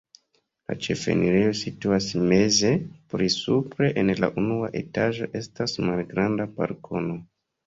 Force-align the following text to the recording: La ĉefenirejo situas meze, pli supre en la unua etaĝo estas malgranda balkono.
La 0.69 0.75
ĉefenirejo 0.85 1.51
situas 1.59 2.07
meze, 2.31 2.71
pli 3.15 3.27
supre 3.35 3.91
en 4.05 4.11
la 4.23 4.31
unua 4.45 4.71
etaĝo 4.81 5.29
estas 5.43 5.77
malgranda 5.93 6.51
balkono. 6.59 7.21